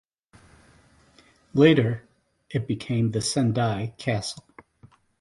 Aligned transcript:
Later, 1.53 2.09
it 2.49 2.65
became 2.65 3.11
the 3.11 3.21
Sendai 3.21 3.93
castle. 3.99 4.43